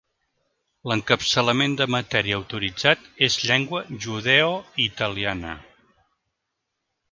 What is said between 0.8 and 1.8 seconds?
L'encapçalament